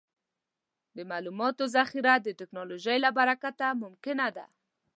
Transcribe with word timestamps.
د 0.95 0.97
معلوماتو 1.11 1.63
ذخیره 1.75 2.13
د 2.21 2.27
ټکنالوجۍ 2.39 2.97
له 3.05 3.09
برکته 3.17 3.67
ممکنه 3.83 4.27
ده. 4.35 4.45